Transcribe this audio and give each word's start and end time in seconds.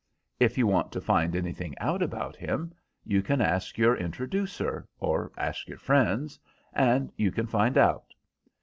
If 0.39 0.57
you 0.57 0.65
want 0.65 0.91
to 0.93 0.99
find 0.99 1.35
anything 1.35 1.77
out 1.77 2.01
about 2.01 2.35
him 2.35 2.73
you 3.05 3.21
can 3.21 3.39
ask 3.39 3.77
your 3.77 3.95
introducer 3.95 4.87
or 4.97 5.31
ask 5.37 5.67
your 5.67 5.77
friends, 5.77 6.39
and 6.73 7.11
you 7.17 7.31
can 7.31 7.45
find 7.45 7.77
out. 7.77 8.15